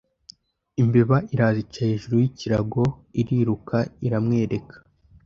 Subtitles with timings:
[0.81, 2.83] Imbeba iraza ica hejuru y’ ikirago
[3.21, 4.75] iriruka iramwereka